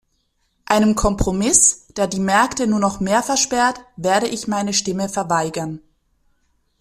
[0.65, 5.79] Einem Kompromiss, der die Märkte nur noch mehr versperrt, werde ich meine Stimme verweigern.